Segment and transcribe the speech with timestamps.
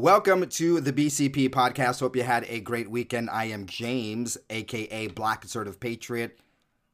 [0.00, 1.98] Welcome to the BCP podcast.
[1.98, 3.28] Hope you had a great weekend.
[3.30, 6.38] I am James, aka Black Conservative Patriot.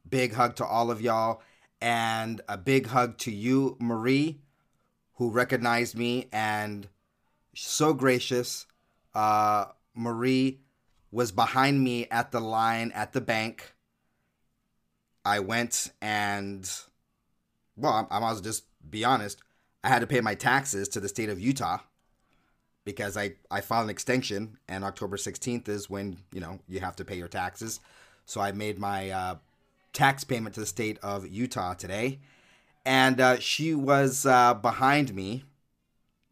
[0.09, 1.43] Big hug to all of y'all,
[1.83, 4.41] and a big hug to you, Marie,
[5.17, 6.89] who recognized me and
[7.55, 8.65] so gracious.
[9.15, 10.61] Uh, Marie
[11.11, 13.75] was behind me at the line at the bank.
[15.27, 16.67] I went and,
[17.77, 19.43] well, I, I must just be honest.
[19.85, 21.81] I had to pay my taxes to the state of Utah
[22.85, 26.97] because I, I filed an extension and October 16th is when, you know, you have
[26.97, 27.81] to pay your taxes.
[28.27, 29.35] So I made my uh,
[29.93, 32.21] tax payment to the state of Utah today.
[32.85, 35.45] And uh, she was uh, behind me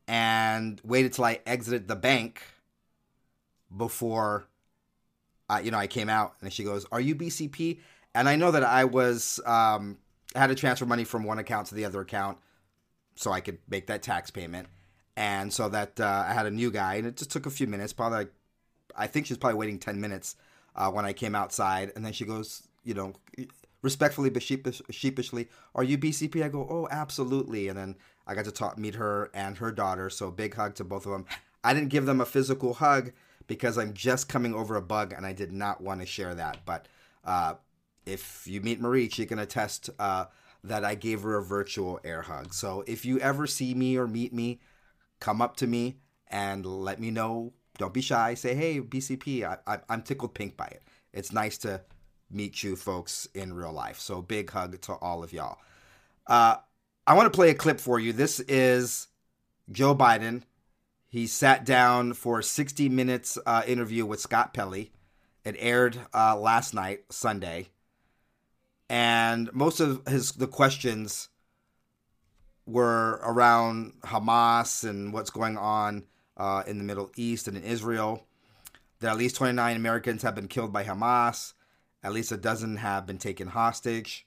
[0.07, 2.43] and waited till I exited the bank
[3.75, 4.45] before,
[5.49, 6.35] uh, you know, I came out.
[6.43, 7.79] And she goes, are you BCP?
[8.15, 9.97] And I know that I was, um,
[10.35, 12.37] had to transfer money from one account to the other account
[13.15, 14.69] so I could make that tax payment
[15.17, 17.67] and so that uh, I had a new guy, and it just took a few
[17.67, 17.93] minutes.
[17.93, 18.33] Probably, like,
[18.97, 20.37] I think she was probably waiting ten minutes
[20.75, 23.13] uh, when I came outside, and then she goes, you know,
[23.83, 27.97] respectfully but sheepish, sheepishly, "Are you BCP?" I go, "Oh, absolutely." And then
[28.27, 30.09] I got to talk, meet her and her daughter.
[30.11, 31.27] So big hug to both of them.
[31.65, 33.13] I didn't give them a physical hug
[33.47, 36.65] because I'm just coming over a bug, and I did not want to share that.
[36.65, 36.87] But
[37.25, 37.55] uh,
[38.07, 40.27] if you meet Marie, she can attest uh,
[40.65, 42.55] that I gave her a virtual air hug.
[42.55, 44.61] So if you ever see me or meet me
[45.23, 47.53] come up to me and let me know.
[47.79, 48.35] Don't be shy.
[48.35, 50.83] Say, hey, BCP, I, I, I'm tickled pink by it.
[51.13, 51.81] It's nice to
[52.29, 54.01] meet you folks in real life.
[54.01, 55.59] So big hug to all of y'all.
[56.27, 56.57] Uh,
[57.07, 58.13] I want to play a clip for you.
[58.13, 59.07] This is
[59.71, 60.43] Joe Biden.
[61.09, 64.91] He sat down for a 60 minutes uh, interview with Scott Pelley.
[65.45, 67.69] It aired uh, last night, Sunday,
[68.89, 71.29] and most of his the questions
[72.67, 76.05] were around Hamas and what's going on
[76.37, 78.27] uh, in the Middle East and in Israel.
[79.01, 81.55] That at least 29 Americans have been killed by Hamas.
[82.03, 84.27] At least a dozen have been taken hostage.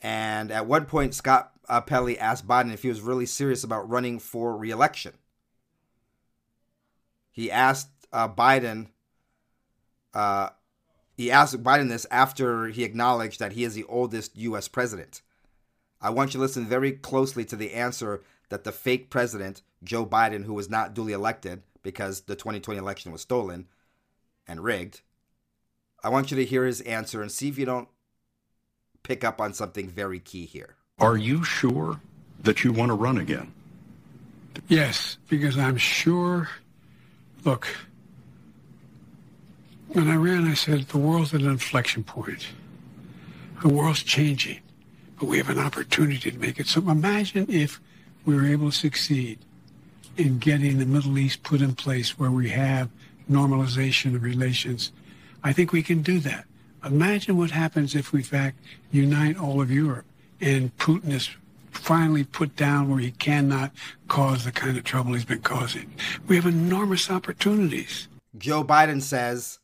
[0.00, 3.88] And at one point, Scott uh, Pelley asked Biden if he was really serious about
[3.88, 5.14] running for reelection.
[7.30, 8.88] He asked uh, Biden.
[10.14, 10.50] Uh,
[11.16, 14.68] he asked Biden this after he acknowledged that he is the oldest U.S.
[14.68, 15.22] president.
[16.00, 20.06] I want you to listen very closely to the answer that the fake president, Joe
[20.06, 23.66] Biden, who was not duly elected because the 2020 election was stolen
[24.46, 25.02] and rigged,
[26.02, 27.88] I want you to hear his answer and see if you don't
[29.02, 30.76] pick up on something very key here.
[30.98, 32.00] Are you sure
[32.42, 33.52] that you want to run again?
[34.68, 36.48] Yes, because I'm sure.
[37.44, 37.68] Look,
[39.88, 42.48] when I ran, I said the world's at an inflection point.
[43.62, 44.67] The world's changing but
[45.26, 46.66] we have an opportunity to make it.
[46.66, 47.80] So imagine if
[48.24, 49.38] we were able to succeed
[50.16, 52.90] in getting the Middle East put in place where we have
[53.30, 54.92] normalization of relations.
[55.42, 56.44] I think we can do that.
[56.84, 58.58] Imagine what happens if we, in fact,
[58.90, 60.04] unite all of Europe
[60.40, 61.30] and Putin is
[61.70, 63.72] finally put down where he cannot
[64.08, 65.92] cause the kind of trouble he's been causing.
[66.26, 68.08] We have enormous opportunities.
[68.36, 69.58] Joe Biden says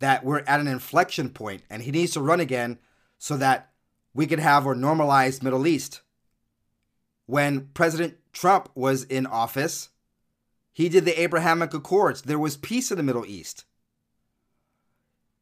[0.00, 2.78] that we're at an inflection point and he needs to run again
[3.18, 3.69] so that
[4.14, 6.02] we could have a normalized Middle East.
[7.26, 9.90] When President Trump was in office,
[10.72, 12.22] he did the Abrahamic Accords.
[12.22, 13.64] There was peace in the Middle East.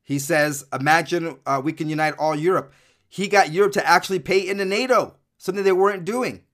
[0.03, 2.73] He says, imagine uh, we can unite all Europe.
[3.09, 6.45] He got Europe to actually pay into NATO, something they weren't doing.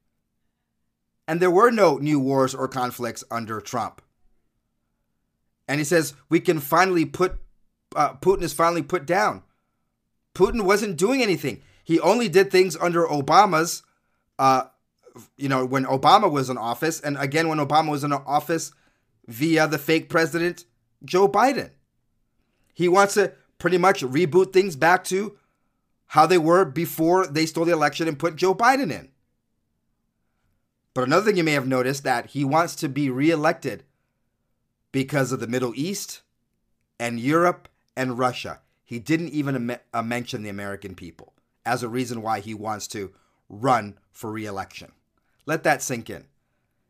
[1.27, 4.03] And there were no new wars or conflicts under Trump.
[5.67, 7.39] And he says, we can finally put,
[7.97, 9.43] uh, Putin is finally put down.
[10.35, 11.63] Putin wasn't doing anything.
[11.85, 13.83] He only did things under Obama's,
[14.39, 14.65] uh,
[15.37, 18.73] you know, when Obama was in office, and again when Obama was in office
[19.29, 20.65] via the fake president
[21.05, 21.71] Joe Biden.
[22.73, 25.37] He wants to pretty much reboot things back to
[26.09, 29.11] how they were before they stole the election and put Joe Biden in.
[30.95, 33.85] But another thing you may have noticed that he wants to be reelected
[34.93, 36.23] because of the Middle East
[36.99, 38.61] and Europe and Russia.
[38.85, 41.34] He didn't even am- uh, mention the American people
[41.65, 43.13] as a reason why he wants to
[43.49, 44.93] run for reelection.
[45.47, 46.27] Let that sink in.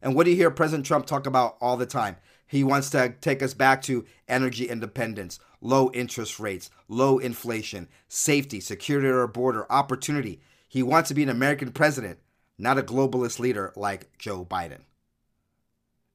[0.02, 2.16] And what do you hear President Trump talk about all the time?
[2.46, 8.60] He wants to take us back to energy independence, low interest rates, low inflation, safety,
[8.60, 10.40] security at our border, opportunity.
[10.68, 12.18] He wants to be an American president,
[12.58, 14.80] not a globalist leader like Joe Biden.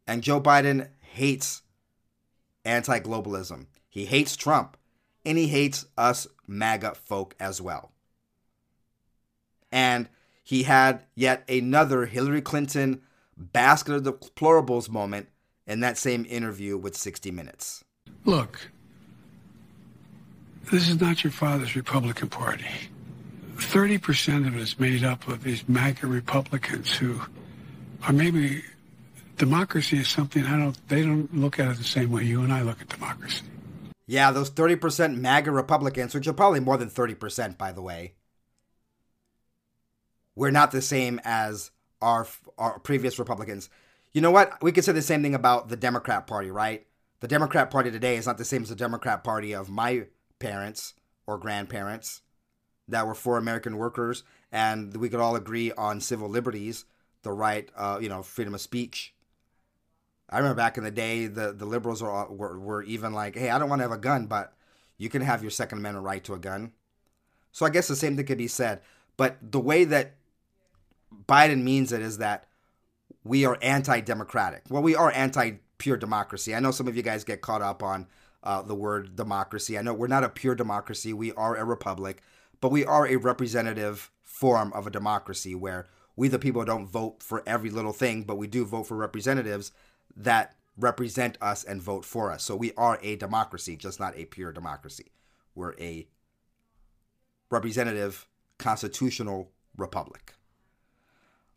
[0.07, 1.63] And Joe Biden hates
[2.63, 3.65] anti globalism.
[3.89, 4.77] He hates Trump,
[5.25, 7.91] and he hates us MAGA folk as well.
[9.71, 10.09] And
[10.43, 13.01] he had yet another Hillary Clinton
[13.37, 15.29] basket of deplorables moment
[15.67, 17.83] in that same interview with 60 Minutes.
[18.25, 18.69] Look,
[20.71, 22.65] this is not your father's Republican Party.
[23.55, 27.19] 30% of it is made up of these MAGA Republicans who
[28.03, 28.63] are maybe
[29.37, 32.53] democracy is something I don't they don't look at it the same way you and
[32.53, 33.43] I look at democracy.
[34.05, 38.13] Yeah, those 30% MAGA Republicans, which are probably more than 30% by the way.
[40.39, 41.71] We're not the same as
[42.01, 42.25] our
[42.57, 43.69] our previous Republicans.
[44.13, 44.53] You know what?
[44.63, 46.87] We could say the same thing about the Democrat Party, right?
[47.19, 50.05] The Democrat Party today is not the same as the Democrat Party of my
[50.39, 50.93] parents
[51.27, 52.21] or grandparents
[52.87, 56.85] that were for American workers, and we could all agree on civil liberties,
[57.23, 59.13] the right, uh, you know, freedom of speech.
[60.29, 63.49] I remember back in the day, the, the liberals were, were, were even like, hey,
[63.49, 64.53] I don't want to have a gun, but
[64.97, 66.71] you can have your Second Amendment right to a gun.
[67.51, 68.79] So I guess the same thing could be said.
[69.17, 70.13] But the way that
[71.27, 72.45] Biden means it is that
[73.23, 74.63] we are anti democratic.
[74.69, 76.53] Well, we are anti pure democracy.
[76.55, 78.07] I know some of you guys get caught up on
[78.43, 79.77] uh, the word democracy.
[79.77, 82.21] I know we're not a pure democracy, we are a republic,
[82.61, 87.23] but we are a representative form of a democracy where we, the people, don't vote
[87.23, 89.71] for every little thing, but we do vote for representatives
[90.15, 92.43] that represent us and vote for us.
[92.43, 95.11] So we are a democracy, just not a pure democracy.
[95.55, 96.07] We're a
[97.49, 98.27] representative
[98.57, 100.33] constitutional republic.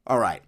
[0.06, 0.43] All right.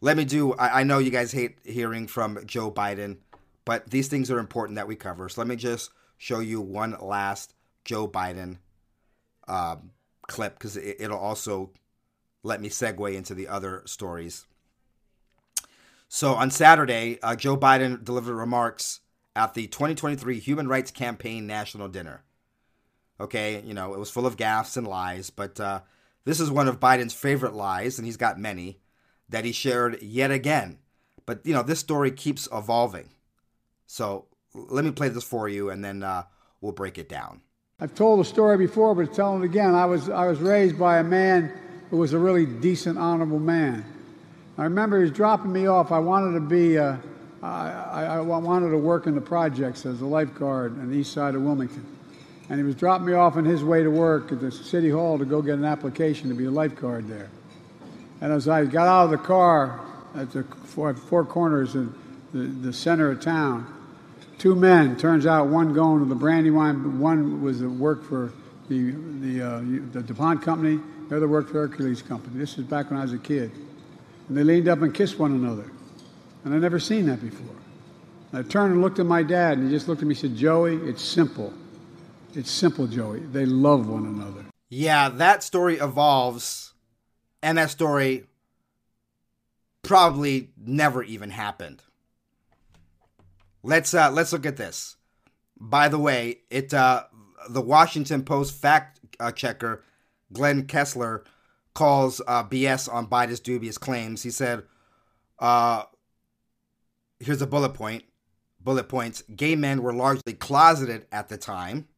[0.00, 3.18] Let me do, I, I know you guys hate hearing from Joe Biden,
[3.64, 5.28] but these things are important that we cover.
[5.28, 7.54] So let me just show you one last
[7.84, 8.58] Joe Biden
[9.46, 9.90] um,
[10.26, 11.70] clip because it, it'll also
[12.42, 14.46] let me segue into the other stories.
[16.08, 19.00] So on Saturday, uh, Joe Biden delivered remarks
[19.34, 22.22] at the 2023 Human Rights Campaign National Dinner.
[23.20, 25.80] Okay, you know, it was full of gaffes and lies, but uh,
[26.24, 28.80] this is one of Biden's favorite lies, and he's got many,
[29.28, 30.78] that he shared yet again.
[31.26, 33.10] But, you know, this story keeps evolving.
[33.86, 36.24] So let me play this for you, and then uh,
[36.60, 37.40] we'll break it down.
[37.80, 39.74] I've told the story before, but tell it again.
[39.74, 41.52] I was, I was raised by a man
[41.90, 43.84] who was a really decent, honorable man.
[44.56, 45.90] I remember he was dropping me off.
[45.90, 46.96] I wanted to be, uh,
[47.42, 51.34] I, I wanted to work in the projects as a lifeguard on the east side
[51.34, 51.84] of Wilmington
[52.52, 55.18] and he was dropping me off on his way to work at the city hall
[55.18, 57.30] to go get an application to be a lifeguard there.
[58.20, 59.80] And as I got out of the car
[60.14, 61.94] at the four, four corners in
[62.34, 63.66] the, the center of town,
[64.36, 68.34] two men, turns out one going to the Brandywine, one was at work for
[68.68, 69.60] the, the, uh,
[69.92, 70.78] the DuPont company,
[71.08, 72.38] the other worked for Hercules Company.
[72.38, 73.50] This is back when I was a kid.
[74.28, 75.70] And they leaned up and kissed one another.
[76.44, 77.56] And I'd never seen that before.
[78.34, 80.36] I turned and looked at my dad, and he just looked at me and said,
[80.36, 81.54] Joey, it's simple.
[82.34, 83.20] It's simple, Joey.
[83.20, 84.46] They love one another.
[84.70, 86.72] Yeah, that story evolves,
[87.42, 88.24] and that story
[89.82, 91.82] probably never even happened.
[93.62, 94.96] Let's uh, let's look at this.
[95.60, 97.04] By the way, it uh,
[97.50, 99.84] the Washington Post fact uh, checker
[100.32, 101.24] Glenn Kessler
[101.74, 104.22] calls uh, BS on Biden's dubious claims.
[104.22, 104.62] He said,
[105.38, 105.84] uh,
[107.20, 108.04] "Here's a bullet point.
[108.58, 109.22] Bullet points.
[109.36, 111.88] Gay men were largely closeted at the time."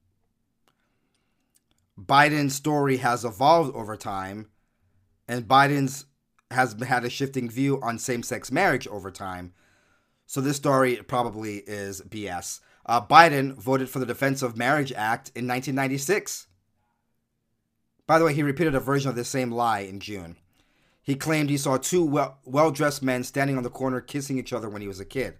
[1.99, 4.51] Biden's story has evolved over time,
[5.29, 6.07] and Biden's
[6.51, 9.53] has had a shifting view on same-sex marriage over time.
[10.27, 12.61] So this story probably is BS.
[12.87, 16.47] Uh, Biden voted for the Defense of Marriage Act in 1996.
[18.07, 20.37] By the way, he repeated a version of the same lie in June.
[21.03, 22.05] He claimed he saw two
[22.45, 25.39] well dressed men standing on the corner kissing each other when he was a kid.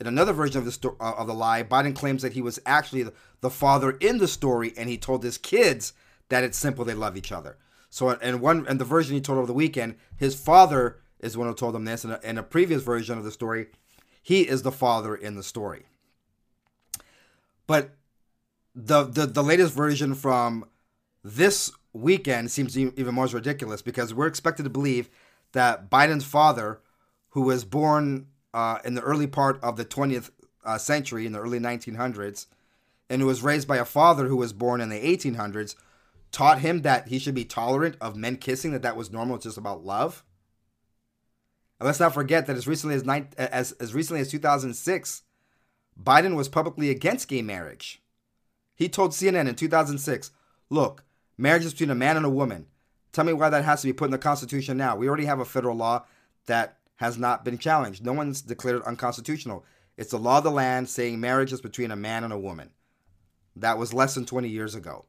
[0.00, 2.58] In another version of the sto- uh, of the lie, Biden claims that he was
[2.66, 5.92] actually the, the father in the story, and he told his kids
[6.28, 7.58] that it's simple; they love each other.
[7.90, 11.38] So, and one and the version he told over the weekend, his father is the
[11.38, 12.04] one who told him this.
[12.04, 13.68] And in a previous version of the story,
[14.20, 15.86] he is the father in the story.
[17.66, 17.94] But
[18.74, 20.64] the the, the latest version from
[21.22, 25.08] this weekend seems even more ridiculous because we're expected to believe
[25.52, 26.80] that Biden's father,
[27.30, 30.30] who was born uh, in the early part of the 20th
[30.64, 32.46] uh, century, in the early 1900s,
[33.10, 35.74] and who was raised by a father who was born in the 1800s,
[36.30, 39.44] taught him that he should be tolerant of men kissing, that that was normal, it's
[39.44, 40.24] just about love.
[41.78, 45.22] And let's not forget that as recently as, nine, as, as recently as 2006,
[46.00, 48.00] Biden was publicly against gay marriage.
[48.74, 50.30] He told CNN in 2006,
[50.70, 51.04] look,
[51.36, 52.66] marriage is between a man and a woman.
[53.12, 54.96] Tell me why that has to be put in the Constitution now.
[54.96, 56.04] We already have a federal law
[56.46, 58.04] that has not been challenged.
[58.04, 59.64] No one's declared it unconstitutional.
[59.96, 62.70] It's the law of the land saying marriage is between a man and a woman.
[63.56, 65.06] That was less than 20 years ago.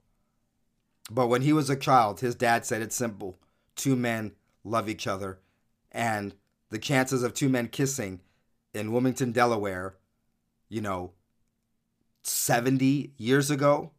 [1.10, 3.38] But when he was a child, his dad said it's simple
[3.76, 5.40] two men love each other.
[5.92, 6.34] And
[6.70, 8.22] the chances of two men kissing
[8.74, 9.96] in Wilmington, Delaware,
[10.70, 11.12] you know,
[12.24, 13.92] 70 years ago,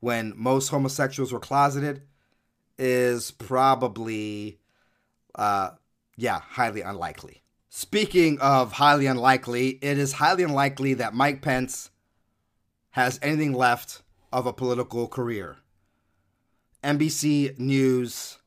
[0.00, 2.02] when most homosexuals were closeted,
[2.78, 4.58] is probably,
[5.34, 5.70] uh,
[6.20, 7.42] yeah, highly unlikely.
[7.70, 11.90] Speaking of highly unlikely, it is highly unlikely that Mike Pence
[12.90, 15.56] has anything left of a political career.
[16.84, 18.38] NBC News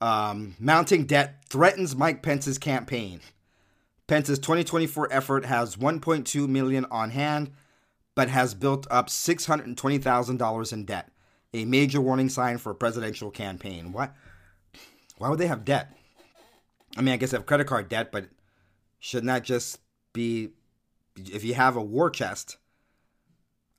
[0.00, 3.20] um, mounting debt threatens Mike Pence's campaign.
[4.06, 7.52] Pence's 2024 effort has 1.2 million on hand,
[8.14, 11.10] but has built up $620,000 in debt.
[11.54, 13.92] A major warning sign for a presidential campaign.
[13.92, 14.10] Why?
[15.16, 15.96] Why would they have debt?
[16.96, 18.26] I mean, I guess they have credit card debt, but
[18.98, 19.80] shouldn't that just
[20.12, 20.50] be
[21.16, 22.56] if you have a war chest?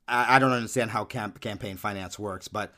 [0.08, 2.72] I, I don't understand how camp, campaign finance works, but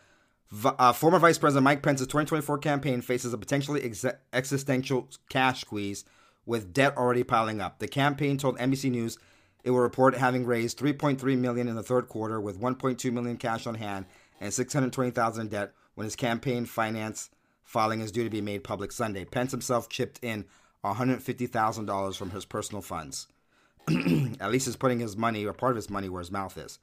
[0.65, 6.05] uh, former Vice President Mike Pence's 2024 campaign faces a potentially ex- existential cash squeeze
[6.47, 7.79] with debt already piling up.
[7.79, 9.19] The campaign told NBC News
[9.65, 13.67] it will report having raised 3.3 million in the third quarter with 1.2 million cash
[13.67, 14.07] on hand
[14.41, 17.29] and 620,000 in debt when his campaign finance
[17.69, 19.27] filing is due to be made public Sunday.
[19.27, 20.47] Pence himself chipped in
[20.83, 23.29] $150,000 from his personal funds.
[24.41, 26.79] At least he's putting his money or part of his money where his mouth is.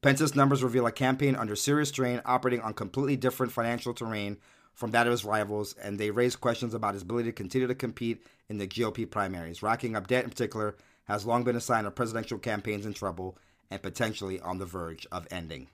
[0.00, 4.38] Pence's numbers reveal a campaign under serious strain, operating on completely different financial terrain
[4.72, 7.74] from that of his rivals, and they raise questions about his ability to continue to
[7.74, 9.62] compete in the GOP primaries.
[9.62, 13.36] Racking up debt in particular has long been a sign of presidential campaigns in trouble
[13.70, 15.68] and potentially on the verge of ending.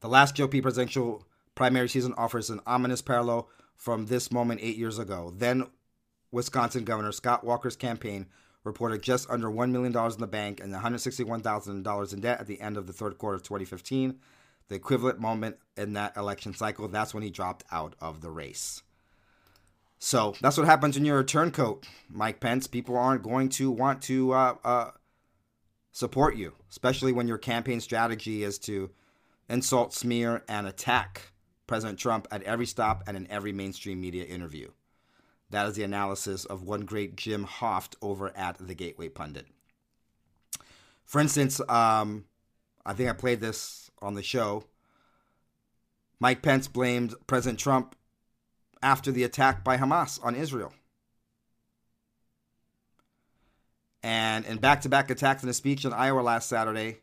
[0.00, 1.27] The last GOP presidential
[1.58, 5.32] primary season offers an ominous parallel from this moment eight years ago.
[5.36, 5.66] Then
[6.30, 8.26] Wisconsin Governor Scott Walker's campaign
[8.62, 12.76] reported just under $1 million in the bank and $161,000 in debt at the end
[12.76, 14.20] of the third quarter of 2015,
[14.68, 16.86] the equivalent moment in that election cycle.
[16.86, 18.82] That's when he dropped out of the race.
[19.98, 22.68] So that's what happens when you're a turncoat, Mike Pence.
[22.68, 24.90] People aren't going to want to uh, uh,
[25.90, 28.90] support you, especially when your campaign strategy is to
[29.48, 31.32] insult, smear, and attack
[31.68, 34.70] President Trump at every stop and in every mainstream media interview.
[35.50, 39.46] That is the analysis of one great Jim Hoft over at the Gateway Pundit.
[41.04, 42.24] For instance, um,
[42.84, 44.64] I think I played this on the show.
[46.18, 47.94] Mike Pence blamed President Trump
[48.82, 50.72] after the attack by Hamas on Israel.
[54.02, 57.00] And in back to back attacks in a speech in Iowa last Saturday,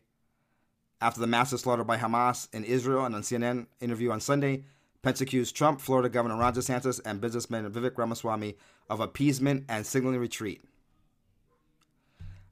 [1.00, 4.64] after the massive slaughter by Hamas in Israel and on CNN interview on Sunday,
[5.02, 8.56] Pence accused Trump, Florida Governor Ron DeSantis, and businessman Vivek Ramaswamy
[8.88, 10.64] of appeasement and signaling retreat.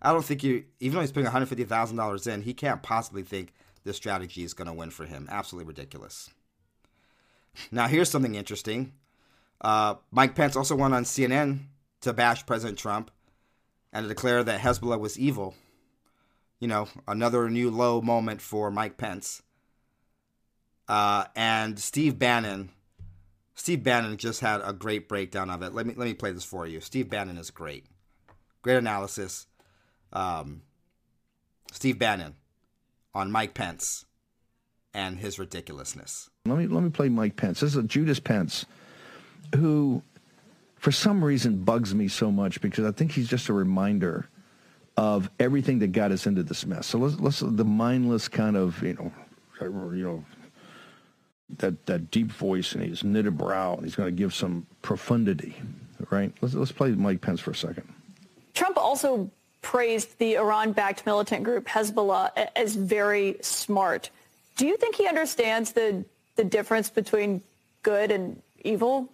[0.00, 3.96] I don't think you, even though he's putting $150,000 in, he can't possibly think this
[3.96, 5.26] strategy is going to win for him.
[5.30, 6.30] Absolutely ridiculous.
[7.70, 8.92] Now, here's something interesting.
[9.60, 11.60] Uh, Mike Pence also went on CNN
[12.02, 13.10] to bash President Trump
[13.92, 15.54] and to declare that Hezbollah was evil.
[16.64, 19.42] You know, another new low moment for Mike Pence.
[20.88, 22.71] Uh, and Steve Bannon,
[23.54, 25.75] Steve Bannon just had a great breakdown of it.
[25.75, 26.80] Let me let me play this for you.
[26.80, 27.85] Steve Bannon is great,
[28.62, 29.47] great analysis.
[30.11, 30.62] Um,
[31.71, 32.35] Steve Bannon
[33.14, 34.06] on Mike Pence
[34.94, 36.30] and his ridiculousness.
[36.47, 37.61] Let me let me play Mike Pence.
[37.61, 38.64] This is a Judas Pence
[39.54, 40.00] who,
[40.76, 44.30] for some reason, bugs me so much because I think he's just a reminder
[44.96, 46.86] of everything that got us into this mess.
[46.86, 49.12] So let's let's the mindless kind of you know
[49.92, 50.24] you know
[51.58, 55.56] that that deep voice and his knitted brow and he's going to give some profundity,
[56.10, 56.32] right?
[56.40, 57.92] Let's let's play Mike Pence for a second.
[58.54, 59.30] Trump also
[59.62, 64.10] praised the Iran-backed militant group Hezbollah as very smart.
[64.56, 66.04] Do you think he understands the
[66.36, 67.42] the difference between
[67.82, 69.08] good and evil?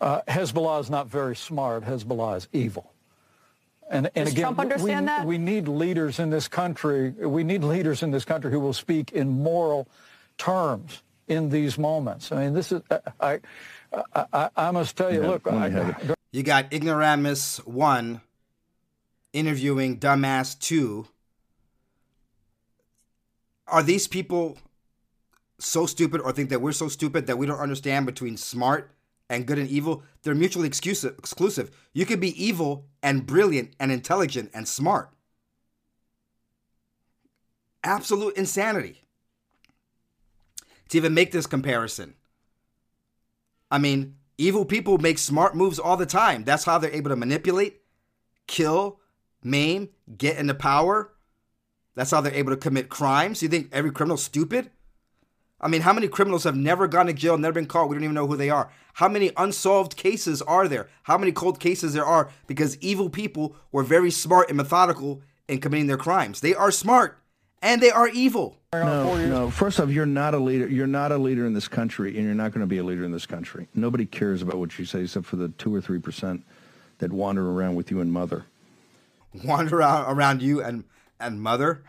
[0.00, 1.84] Uh, Hezbollah is not very smart.
[1.84, 2.93] Hezbollah is evil.
[3.90, 5.26] And, and Does again, Trump understand we, that?
[5.26, 7.10] We need leaders in this country.
[7.10, 9.88] We need leaders in this country who will speak in moral
[10.38, 12.32] terms in these moments.
[12.32, 12.82] I mean, this is
[13.20, 13.40] I.
[14.12, 15.46] I, I, I must tell you, yeah, look.
[15.46, 15.94] I,
[16.32, 18.20] you got ignoramus one
[19.32, 21.06] interviewing dumbass two.
[23.68, 24.58] Are these people
[25.58, 28.93] so stupid or think that we're so stupid that we don't understand between smart
[29.30, 30.02] and good and evil.
[30.22, 31.70] They're mutually exclusive.
[31.92, 35.10] You could be evil and brilliant and intelligent and smart.
[37.82, 39.02] Absolute insanity.
[40.90, 42.14] To even make this comparison.
[43.70, 46.44] I mean, evil people make smart moves all the time.
[46.44, 47.80] That's how they're able to manipulate,
[48.46, 49.00] kill,
[49.42, 51.12] maim, get into power.
[51.94, 53.42] That's how they're able to commit crimes.
[53.42, 54.70] You think every criminal's stupid?
[55.64, 57.88] I mean, how many criminals have never gone to jail, never been caught?
[57.88, 58.70] We don't even know who they are.
[58.92, 60.90] How many unsolved cases are there?
[61.04, 65.62] How many cold cases there are because evil people were very smart and methodical in
[65.62, 66.42] committing their crimes?
[66.42, 67.18] They are smart
[67.62, 68.58] and they are evil.
[68.74, 69.50] No, no.
[69.50, 70.68] First off, you're not a leader.
[70.68, 73.04] You're not a leader in this country, and you're not going to be a leader
[73.04, 73.68] in this country.
[73.74, 76.44] Nobody cares about what you say, except for the two or three percent
[76.98, 78.44] that wander around with you and mother.
[79.44, 80.84] Wander around, around you and
[81.18, 81.84] and mother.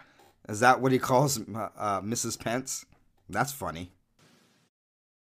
[0.48, 2.40] Is that what he calls uh, Mrs.
[2.40, 2.86] Pence?
[3.30, 3.92] That's funny.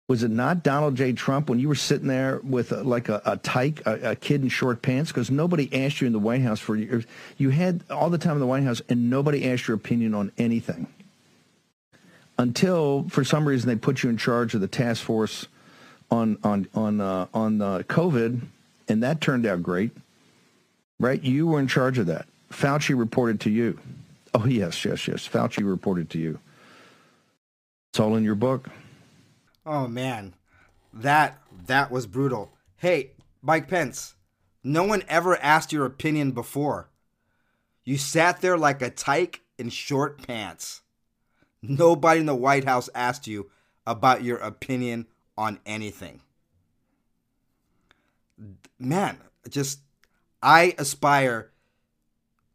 [0.07, 1.11] Was it not Donald J.
[1.11, 4.41] Trump when you were sitting there with a, like a, a tyke, a, a, kid
[4.41, 5.11] in short pants?
[5.11, 7.05] Because nobody asked you in the White House for years.
[7.37, 10.31] You had all the time in the White House, and nobody asked your opinion on
[10.37, 10.87] anything
[12.37, 15.47] until, for some reason, they put you in charge of the task force
[16.09, 18.41] on on on uh, on uh, COVID,
[18.87, 19.91] and that turned out great.
[20.99, 21.21] Right?
[21.21, 22.27] You were in charge of that.
[22.51, 23.79] Fauci reported to you.
[24.33, 25.27] Oh yes, yes, yes.
[25.27, 26.39] Fauci reported to you.
[27.97, 28.69] It's all in your book.
[29.65, 30.35] Oh man,
[30.93, 32.53] that that was brutal.
[32.75, 34.13] Hey, Mike Pence,
[34.63, 36.91] no one ever asked your opinion before.
[37.83, 40.83] You sat there like a tyke in short pants.
[41.63, 43.49] Nobody in the White House asked you
[43.87, 46.21] about your opinion on anything.
[48.77, 49.17] Man,
[49.49, 49.79] just
[50.43, 51.49] I aspire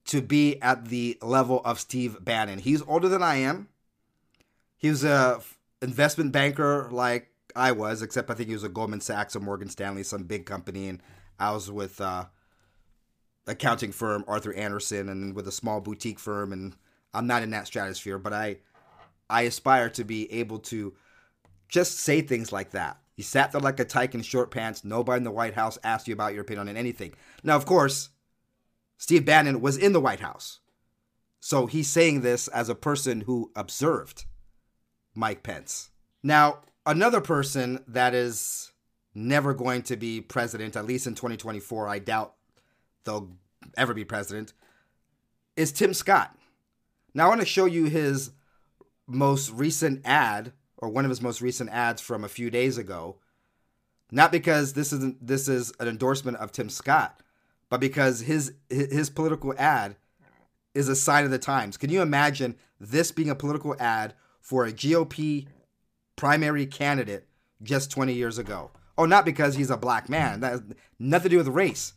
[0.05, 2.61] to be at the level of Steve Bannon.
[2.61, 3.67] He's older than I am.
[4.83, 5.41] He was a
[5.81, 9.69] investment banker like I was, except I think he was a Goldman Sachs or Morgan
[9.69, 11.01] Stanley, some big company, and
[11.39, 12.27] I was with uh,
[13.47, 16.75] accounting firm Arthur Andersen and with a small boutique firm, and
[17.15, 18.59] I'm not in that stratosphere, but I
[19.31, 20.95] I aspire to be able to
[21.69, 22.99] just say things like that.
[23.17, 24.85] You sat there like a tyke in short pants.
[24.85, 27.15] Nobody in the White House asked you about your opinion on anything.
[27.45, 28.09] Now, of course,
[28.99, 30.59] Steve Bannon was in the White House.
[31.39, 34.25] So he's saying this as a person who observed
[35.15, 35.91] Mike Pence.
[36.23, 38.73] Now, another person that is
[39.15, 42.35] never going to be president, at least in 2024, I doubt
[43.05, 43.31] they'll
[43.77, 44.53] ever be president,
[45.57, 46.37] is Tim Scott.
[47.15, 48.31] Now, I want to show you his
[49.07, 53.17] most recent ad, or one of his most recent ads from a few days ago.
[54.11, 57.23] Not because this isn't this is an endorsement of Tim Scott,
[57.71, 59.97] but because his his political ad
[60.75, 61.77] is a sign of the times.
[61.77, 65.47] Can you imagine this being a political ad for a GOP
[66.17, 67.27] primary candidate
[67.63, 68.73] just 20 years ago.
[68.99, 70.41] Oh, not because he's a black man.
[70.41, 70.63] That has
[70.99, 71.95] nothing to do with race.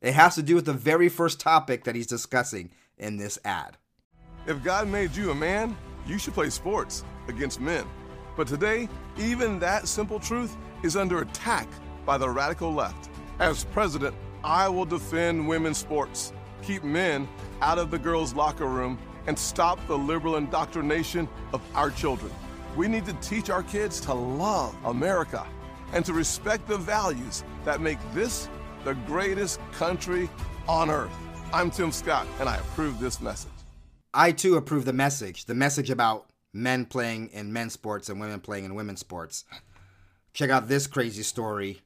[0.00, 3.76] It has to do with the very first topic that he's discussing in this ad.
[4.46, 7.84] If God made you a man, you should play sports against men.
[8.36, 11.68] But today, even that simple truth is under attack
[12.06, 13.10] by the radical left.
[13.40, 16.32] As president, I will defend women's sports,
[16.62, 17.28] keep men
[17.60, 22.32] out of the girls' locker room, and stop the liberal indoctrination of our children.
[22.76, 25.46] We need to teach our kids to love America
[25.92, 28.48] and to respect the values that make this
[28.84, 30.30] the greatest country
[30.66, 31.12] on earth.
[31.52, 33.52] I'm Tim Scott, and I approve this message.
[34.14, 38.40] I too approve the message the message about men playing in men's sports and women
[38.40, 39.44] playing in women's sports.
[40.32, 41.82] Check out this crazy story.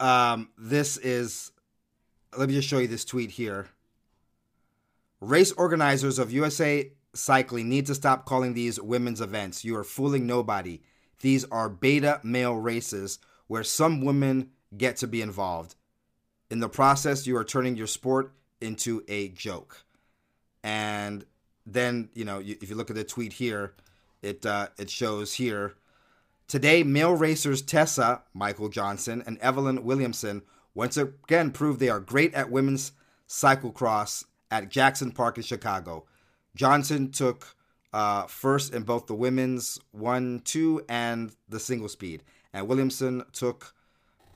[0.00, 1.52] Um, this is,
[2.36, 3.68] let me just show you this tweet here.
[5.24, 9.64] Race organizers of USA Cycling need to stop calling these women's events.
[9.64, 10.82] You are fooling nobody.
[11.20, 15.76] These are beta male races where some women get to be involved.
[16.50, 19.84] In the process, you are turning your sport into a joke.
[20.62, 21.24] And
[21.64, 23.74] then, you know, if you look at the tweet here,
[24.22, 25.74] it uh, it shows here
[26.48, 30.42] today male racers Tessa Michael Johnson and Evelyn Williamson
[30.74, 32.92] once again prove they are great at women's
[33.28, 36.04] cyclocross at Jackson Park in Chicago.
[36.54, 37.56] Johnson took
[37.92, 42.22] uh, first in both the women's 1 2 and the single speed.
[42.52, 43.74] And Williamson took,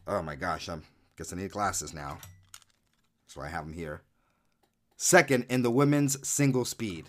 [0.06, 0.78] oh my gosh, I
[1.16, 2.18] guess I need glasses now.
[3.26, 4.02] So I have them here.
[4.96, 7.06] Second in the women's single speed.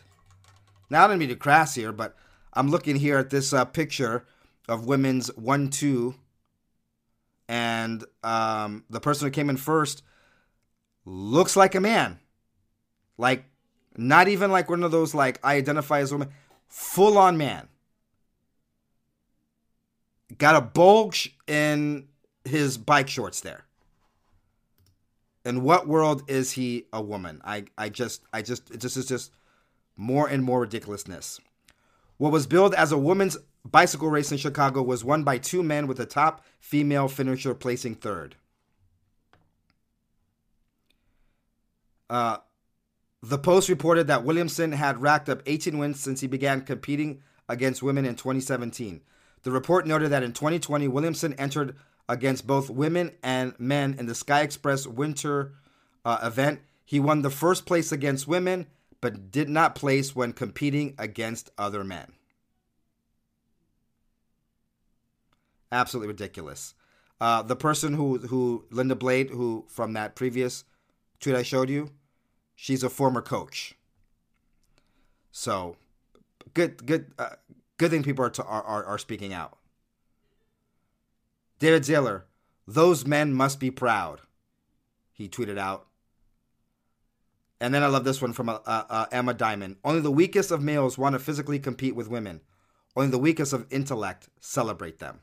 [0.89, 2.15] Now, I don't mean to crass here, but
[2.53, 4.25] I'm looking here at this uh, picture
[4.67, 6.15] of women's 1 2.
[7.47, 10.03] And um, the person who came in first
[11.05, 12.19] looks like a man.
[13.19, 13.43] Like,
[13.97, 16.29] not even like one of those, like, I identify as a woman.
[16.69, 17.67] Full on man.
[20.37, 22.07] got a bulge in
[22.45, 23.65] his bike shorts there.
[25.43, 27.41] In what world is he a woman?
[27.43, 29.31] I, I just, I just, just is just
[29.97, 31.41] more and more ridiculousness.
[32.17, 35.87] What was billed as a women's bicycle race in Chicago was won by two men
[35.87, 38.35] with the top female finisher placing third.
[42.09, 42.37] Uh,
[43.21, 47.83] the Post reported that Williamson had racked up 18 wins since he began competing against
[47.83, 49.01] women in 2017.
[49.43, 51.75] The report noted that in 2020, Williamson entered
[52.07, 55.53] against both women and men in the Sky Express Winter
[56.05, 56.61] uh, event.
[56.85, 58.67] He won the first place against women,
[59.01, 62.13] but did not place when competing against other men.
[65.71, 66.73] Absolutely ridiculous.
[67.21, 70.63] Uh, the person who who Linda Blade, who from that previous
[71.19, 71.91] tweet I showed you,
[72.59, 73.75] she's a former coach.
[75.31, 75.77] So,
[76.53, 77.35] good good uh,
[77.77, 79.57] good thing people are, to, are, are are speaking out.
[81.59, 82.23] David Zayler,
[82.67, 84.21] those men must be proud.
[85.13, 85.87] He tweeted out.
[87.61, 89.75] And then I love this one from uh, uh, Emma Diamond.
[89.83, 92.39] Only the weakest of males want to physically compete with women.
[92.95, 95.19] Only the weakest of intellect celebrate them.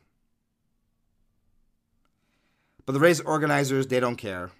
[2.85, 4.51] But the race organizers, they don't care.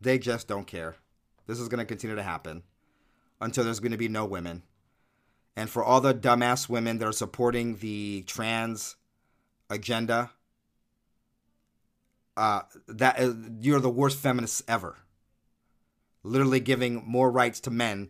[0.00, 0.96] They just don't care.
[1.52, 2.62] This is going to continue to happen
[3.38, 4.62] until there's going to be no women.
[5.54, 8.96] And for all the dumbass women that are supporting the trans
[9.68, 10.30] agenda,
[12.38, 14.96] uh, that is, you're the worst feminists ever.
[16.22, 18.08] Literally giving more rights to men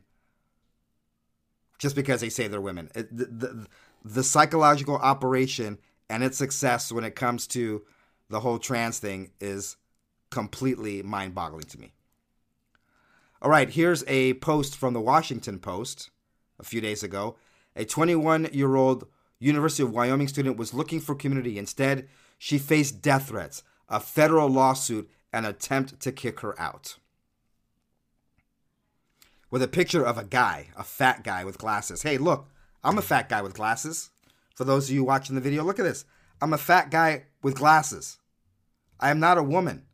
[1.81, 2.93] just because they say they're women.
[2.95, 3.67] It, the, the,
[4.05, 5.79] the psychological operation
[6.09, 7.83] and its success when it comes to
[8.31, 9.77] the whole trans thing is
[10.31, 11.93] completely mind boggling to me.
[13.43, 16.11] All right, here's a post from the Washington Post
[16.61, 17.35] a few days ago.
[17.75, 19.09] A 21 year old
[19.41, 21.59] University of Wyoming student was looking for community.
[21.59, 26.99] Instead, she faced death threats, a federal lawsuit, and an attempt to kick her out.
[29.51, 32.03] With a picture of a guy, a fat guy with glasses.
[32.03, 32.49] Hey, look,
[32.85, 34.11] I'm a fat guy with glasses.
[34.55, 36.05] For those of you watching the video, look at this.
[36.41, 38.19] I'm a fat guy with glasses.
[39.01, 39.87] I am not a woman.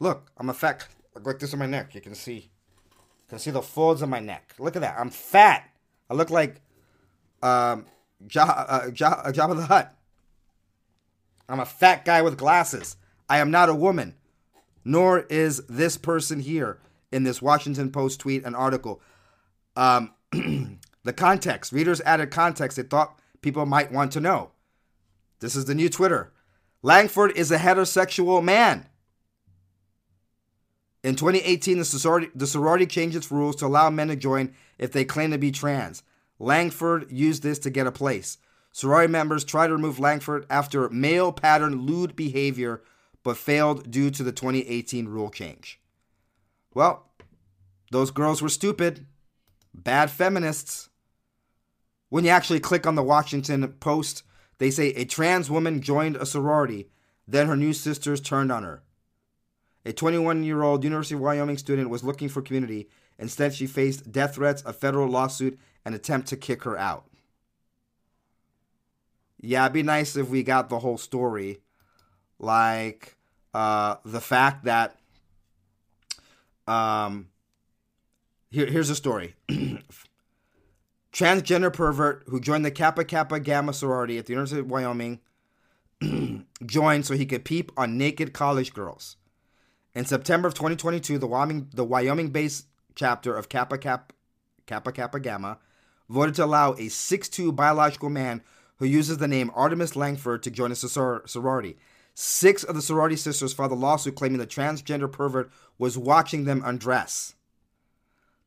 [0.00, 0.86] Look, I'm a fat.
[1.14, 1.94] Look like this on my neck.
[1.94, 2.49] You can see.
[3.30, 4.54] Can see the folds on my neck.
[4.58, 4.96] Look at that.
[4.98, 5.70] I'm fat.
[6.10, 6.60] I look like
[7.44, 7.86] um,
[8.26, 9.94] Job uh, Jabba, Jabba the Hutt.
[11.48, 12.96] I'm a fat guy with glasses.
[13.28, 14.16] I am not a woman.
[14.84, 16.80] Nor is this person here
[17.12, 19.00] in this Washington Post tweet and article.
[19.76, 21.72] Um, the context.
[21.72, 24.50] Readers added context they thought people might want to know.
[25.38, 26.32] This is the new Twitter.
[26.82, 28.88] Langford is a heterosexual man.
[31.02, 34.92] In 2018, the sorority, the sorority changed its rules to allow men to join if
[34.92, 36.02] they claim to be trans.
[36.38, 38.38] Langford used this to get a place.
[38.72, 42.82] Sorority members tried to remove Langford after male pattern lewd behavior,
[43.22, 45.80] but failed due to the 2018 rule change.
[46.74, 47.10] Well,
[47.90, 49.06] those girls were stupid,
[49.74, 50.88] bad feminists.
[52.10, 54.22] When you actually click on the Washington Post
[54.60, 56.90] they say a trans woman joined a sorority,
[57.26, 58.82] then her new sisters turned on her.
[59.84, 62.88] A 21 year old University of Wyoming student was looking for community.
[63.18, 67.06] Instead, she faced death threats, a federal lawsuit, and attempt to kick her out.
[69.40, 71.60] Yeah, it'd be nice if we got the whole story.
[72.38, 73.16] Like
[73.54, 74.96] uh, the fact that.
[76.66, 77.28] Um,
[78.50, 79.34] here, here's a story.
[81.12, 85.20] transgender pervert who joined the Kappa Kappa Gamma sorority at the University of Wyoming
[86.66, 89.16] joined so he could peep on naked college girls.
[89.94, 94.14] In September of 2022, the Wyoming the Wyoming-based chapter of Kappa Kappa
[94.66, 95.58] Kappa Kappa Gamma
[96.08, 98.42] voted to allow a 6'2 biological man
[98.78, 101.76] who uses the name Artemis Langford to join a sor- sorority.
[102.14, 106.62] Six of the sorority sisters filed a lawsuit claiming the transgender pervert was watching them
[106.64, 107.34] undress.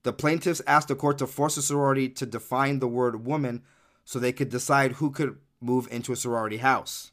[0.03, 3.63] The plaintiffs asked the court to force the sorority to define the word woman
[4.05, 7.11] so they could decide who could move into a sorority house.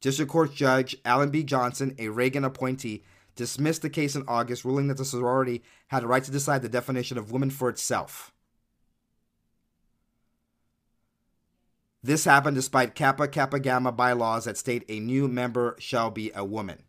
[0.00, 1.42] District Court Judge Alan B.
[1.42, 3.02] Johnson, a Reagan appointee,
[3.34, 6.68] dismissed the case in August, ruling that the sorority had a right to decide the
[6.68, 8.32] definition of woman for itself.
[12.02, 16.44] This happened despite Kappa Kappa Gamma bylaws that state a new member shall be a
[16.44, 16.82] woman.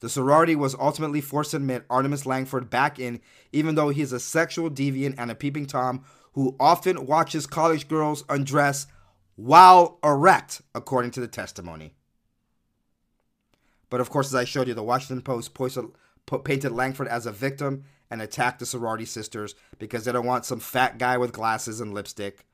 [0.00, 3.20] The sorority was ultimately forced to admit Artemis Langford back in,
[3.52, 7.86] even though he is a sexual deviant and a peeping Tom who often watches college
[7.88, 8.86] girls undress
[9.36, 11.94] while erect, according to the testimony.
[13.94, 17.84] But of course, as I showed you, the Washington Post painted Langford as a victim
[18.10, 21.94] and attacked the sorority sisters because they don't want some fat guy with glasses and
[21.94, 22.44] lipstick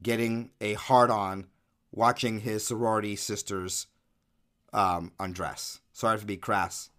[0.00, 1.48] getting a hard on
[1.90, 3.88] watching his sorority sisters
[4.72, 5.80] um, undress.
[5.92, 6.90] Sorry to be crass,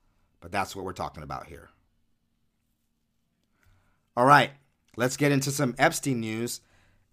[0.42, 1.70] but that's what we're talking about here.
[4.18, 4.52] All right,
[4.98, 6.60] let's get into some Epstein news.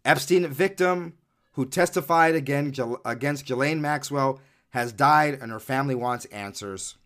[0.04, 1.14] Epstein victim
[1.52, 6.96] who testified again against Ghislaine Maxwell has died and her family wants answers.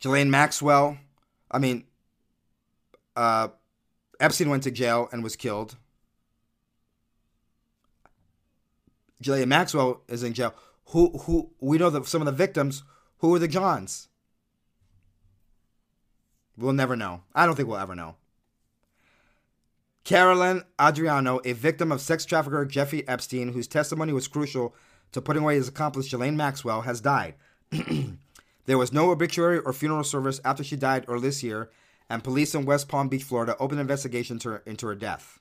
[0.00, 0.98] Ghislaine Maxwell,
[1.50, 1.84] I mean,
[3.16, 3.48] uh,
[4.20, 5.76] Epstein went to jail and was killed.
[9.22, 10.54] Ghislaine Maxwell is in jail.
[10.86, 12.82] Who who we know that some of the victims.
[13.18, 14.08] Who are the Johns?
[16.56, 17.22] We'll never know.
[17.34, 18.14] I don't think we'll ever know.
[20.04, 24.74] Carolyn Andriano, a victim of sex trafficker Jeffrey Epstein, whose testimony was crucial
[25.12, 27.34] to putting away his accomplice Ghislaine Maxwell, has died.
[28.66, 31.70] there was no obituary or funeral service after she died early this year,
[32.10, 35.40] and police in West Palm Beach, Florida, opened an investigation into her, into her death.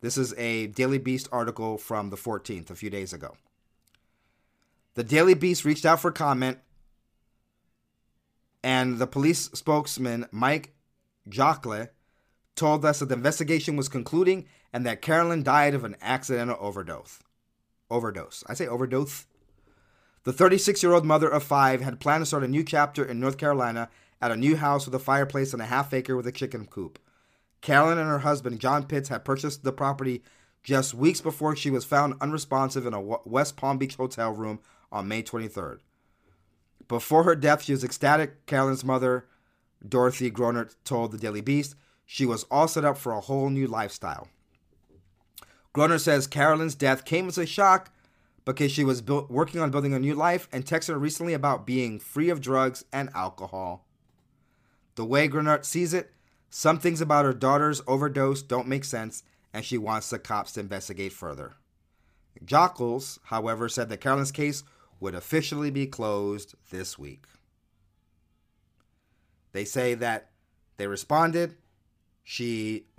[0.00, 3.36] This is a Daily Beast article from the 14th, a few days ago.
[4.94, 6.58] The Daily Beast reached out for comment,
[8.62, 10.74] and the police spokesman, Mike
[11.28, 11.88] Jachles,
[12.54, 17.20] told us that the investigation was concluding and that Carolyn died of an accidental overdose.
[17.90, 18.44] Overdose.
[18.46, 19.26] I say overdose.
[20.24, 23.20] The 36 year old mother of five had planned to start a new chapter in
[23.20, 23.88] North Carolina
[24.20, 26.98] at a new house with a fireplace and a half acre with a chicken coop.
[27.60, 30.22] Carolyn and her husband, John Pitts, had purchased the property
[30.62, 34.60] just weeks before she was found unresponsive in a West Palm Beach hotel room
[34.92, 35.78] on May 23rd.
[36.88, 38.46] Before her death, she was ecstatic.
[38.46, 39.26] Carolyn's mother,
[39.86, 41.74] Dorothy Gronert, told the Daily Beast
[42.06, 44.28] she was all set up for a whole new lifestyle.
[45.78, 47.92] Groner says Carolyn's death came as a shock
[48.44, 51.68] because she was built, working on building a new life and texted her recently about
[51.68, 53.86] being free of drugs and alcohol.
[54.96, 56.10] The way Grenard sees it,
[56.50, 59.22] some things about her daughter's overdose don't make sense,
[59.54, 61.54] and she wants the cops to investigate further.
[62.44, 64.64] Jachles, however, said that Carolyn's case
[64.98, 67.24] would officially be closed this week.
[69.52, 70.32] They say that
[70.76, 71.54] they responded.
[72.24, 72.86] She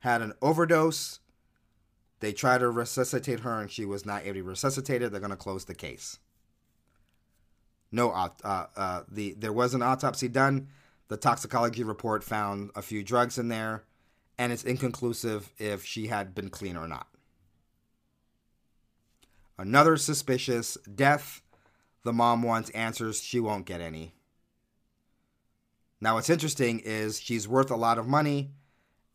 [0.00, 1.20] had an overdose.
[2.20, 5.08] They tried to resuscitate her and she was not able to resuscitate her.
[5.08, 6.18] They're going to close the case.
[7.90, 10.68] No, uh, uh, the there was an autopsy done.
[11.08, 13.84] The toxicology report found a few drugs in there,
[14.36, 17.06] and it's inconclusive if she had been clean or not.
[19.56, 21.40] Another suspicious death.
[22.04, 23.20] The mom wants answers.
[23.22, 24.14] She won't get any.
[26.00, 28.50] Now, what's interesting is she's worth a lot of money,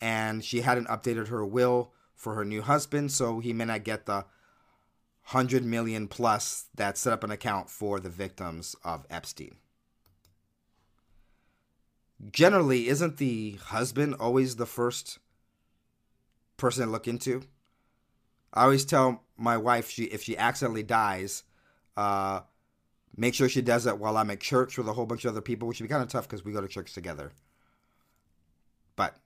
[0.01, 4.05] and she hadn't updated her will for her new husband, so he may not get
[4.05, 4.25] the
[5.27, 9.55] hundred million plus that set up an account for the victims of Epstein.
[12.31, 15.19] Generally, isn't the husband always the first
[16.57, 17.43] person to look into?
[18.53, 21.43] I always tell my wife she if she accidentally dies,
[21.97, 22.41] uh,
[23.15, 25.41] make sure she does it while I'm at church with a whole bunch of other
[25.41, 27.31] people, which would be kind of tough because we go to church together.
[28.95, 29.17] But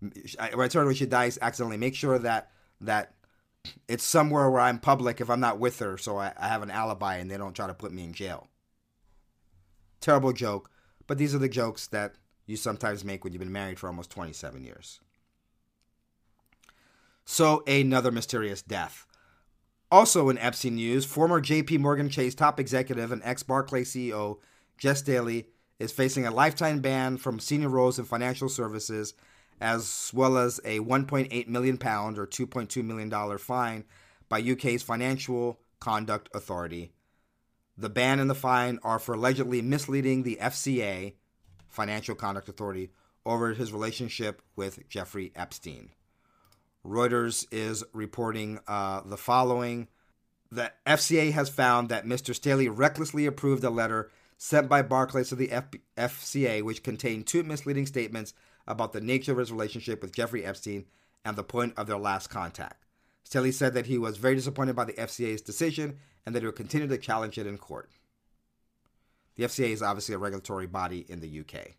[0.00, 3.14] Told her she dies accidentally, make sure that that
[3.88, 6.70] it's somewhere where I'm public if I'm not with her, so I, I have an
[6.70, 8.48] alibi and they don't try to put me in jail.
[10.00, 10.70] Terrible joke,
[11.06, 12.14] but these are the jokes that
[12.46, 15.00] you sometimes make when you've been married for almost 27 years.
[17.26, 19.06] So, another mysterious death.
[19.92, 24.38] Also in Epstein news, former JP Morgan Chase top executive and ex Barclay CEO
[24.82, 29.14] Jes Staley is facing a lifetime ban from senior roles in financial services,
[29.60, 33.84] as well as a 1.8 million pound or 2.2 million dollar fine
[34.28, 36.92] by UK's Financial Conduct Authority.
[37.76, 41.14] The ban and the fine are for allegedly misleading the FCA,
[41.68, 42.90] Financial Conduct Authority,
[43.24, 45.90] over his relationship with Jeffrey Epstein.
[46.84, 49.88] Reuters is reporting uh, the following.
[50.50, 52.34] The FCA has found that Mr.
[52.34, 57.42] Staley recklessly approved a letter sent by Barclays to the F- FCA, which contained two
[57.42, 58.32] misleading statements
[58.70, 60.86] about the nature of his relationship with Jeffrey Epstein
[61.24, 62.84] and the point of their last contact.
[63.24, 66.56] Staley said that he was very disappointed by the FCA's decision and that he would
[66.56, 67.90] continue to challenge it in court.
[69.36, 71.74] The FCA is obviously a regulatory body in the UK.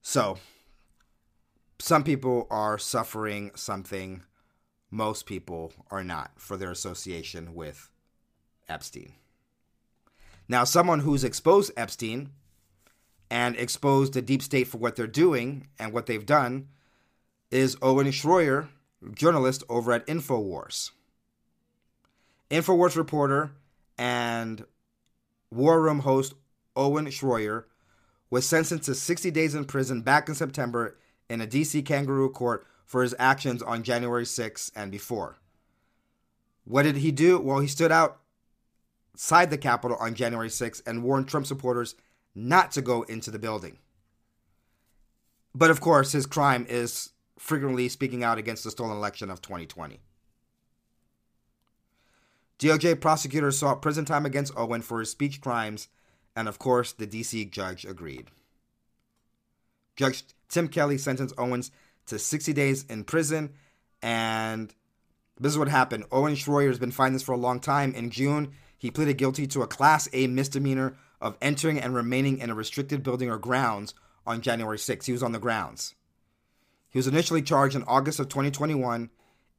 [0.00, 0.38] So,
[1.78, 4.22] some people are suffering something
[4.90, 7.88] most people are not for their association with
[8.68, 9.14] Epstein.
[10.48, 12.30] Now, someone who's exposed Epstein
[13.32, 16.68] and exposed the deep state for what they're doing and what they've done
[17.50, 18.68] is Owen Shroyer,
[19.14, 20.90] journalist over at InfoWars.
[22.50, 23.52] InfoWars reporter
[23.96, 24.66] and
[25.50, 26.34] War Room host
[26.76, 27.64] Owen Shroyer
[28.28, 30.98] was sentenced to 60 days in prison back in September
[31.30, 35.38] in a DC kangaroo court for his actions on January 6th and before.
[36.66, 37.40] What did he do?
[37.40, 41.94] Well, he stood outside the Capitol on January 6th and warned Trump supporters
[42.34, 43.78] not to go into the building.
[45.54, 50.00] But of course, his crime is frequently speaking out against the stolen election of 2020.
[52.58, 55.88] DOJ prosecutors sought prison time against Owen for his speech crimes,
[56.36, 58.30] and of course, the DC judge agreed.
[59.96, 61.70] Judge Tim Kelly sentenced Owens
[62.06, 63.52] to 60 days in prison,
[64.00, 64.72] and
[65.40, 66.04] this is what happened.
[66.12, 67.94] Owen Shroyer has been fighting this for a long time.
[67.94, 72.50] In June, he pleaded guilty to a Class A misdemeanor of entering and remaining in
[72.50, 73.94] a restricted building or grounds
[74.26, 75.06] on January 6th.
[75.06, 75.94] He was on the grounds.
[76.90, 79.08] He was initially charged in August of 2021,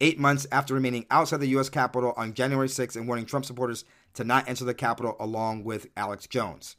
[0.01, 1.69] eight months after remaining outside the U.S.
[1.69, 5.87] Capitol on January 6th and warning Trump supporters to not enter the Capitol along with
[5.97, 6.75] Alex Jones.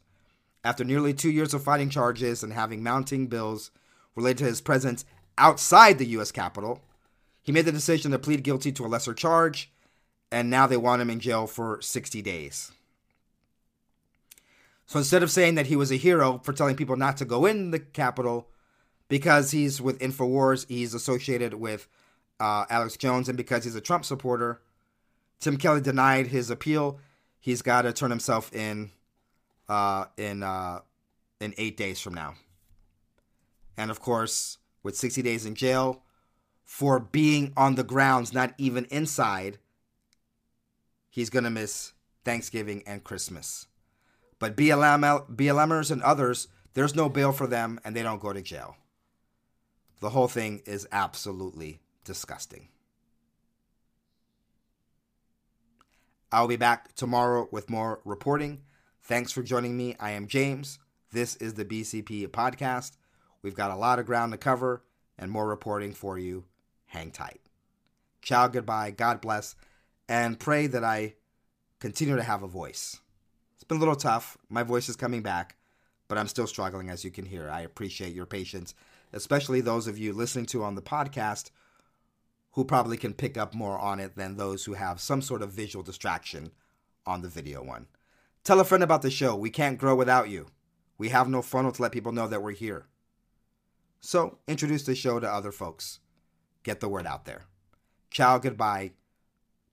[0.63, 3.71] After nearly two years of fighting charges and having mounting bills
[4.15, 5.03] related to his presence
[5.37, 6.31] outside the U.S.
[6.31, 6.79] Capitol,
[7.41, 9.71] he made the decision to plead guilty to a lesser charge,
[10.31, 12.71] and now they want him in jail for 60 days.
[14.85, 17.45] So instead of saying that he was a hero for telling people not to go
[17.45, 18.49] in the Capitol
[19.07, 21.87] because he's with InfoWars, he's associated with
[22.39, 24.61] uh, Alex Jones, and because he's a Trump supporter,
[25.39, 26.99] Tim Kelly denied his appeal.
[27.39, 28.91] He's got to turn himself in
[29.69, 30.79] uh, in uh,
[31.39, 32.35] in eight days from now.
[33.77, 36.03] And of course, with 60 days in jail
[36.63, 39.57] for being on the grounds, not even inside,
[41.09, 41.93] he's going to miss
[42.23, 43.67] Thanksgiving and Christmas.
[44.39, 48.41] But BLM, BLMers and others, there's no bail for them and they don't go to
[48.41, 48.77] jail.
[50.01, 52.67] The whole thing is absolutely disgusting.
[56.31, 58.61] I'll be back tomorrow with more reporting.
[59.03, 59.95] Thanks for joining me.
[59.99, 60.79] I am James.
[61.11, 62.97] This is the BCP podcast.
[63.41, 64.83] We've got a lot of ground to cover
[65.17, 66.45] and more reporting for you.
[66.87, 67.39] Hang tight.
[68.21, 69.55] Ciao, goodbye, God bless,
[70.09, 71.13] and pray that I
[71.79, 72.99] continue to have a voice.
[73.65, 74.37] It's been a little tough.
[74.47, 75.55] My voice is coming back,
[76.07, 77.49] but I'm still struggling, as you can hear.
[77.49, 78.75] I appreciate your patience,
[79.11, 81.49] especially those of you listening to on the podcast
[82.51, 85.51] who probably can pick up more on it than those who have some sort of
[85.51, 86.51] visual distraction
[87.07, 87.87] on the video one.
[88.43, 89.35] Tell a friend about the show.
[89.35, 90.45] We can't grow without you.
[90.99, 92.85] We have no funnel to let people know that we're here.
[93.99, 96.01] So introduce the show to other folks.
[96.61, 97.45] Get the word out there.
[98.11, 98.91] Ciao, goodbye.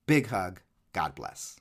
[0.06, 0.62] Big hug.
[0.94, 1.60] God bless.